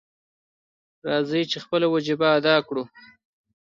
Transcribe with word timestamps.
راځئ 1.07 1.43
چې 1.51 1.57
خپله 1.63 1.85
وجیبه 1.93 2.27
ادا 2.37 2.55
کړو. 2.67 2.83